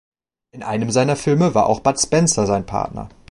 [0.49, 3.07] In einem seiner Filme war auch Bud Spencer sein Partner.